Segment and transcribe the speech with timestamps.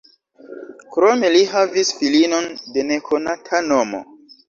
[0.95, 4.07] Krome li havis filinon de nekonata nomo.